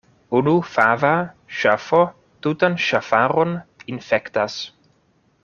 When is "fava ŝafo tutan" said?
0.75-2.79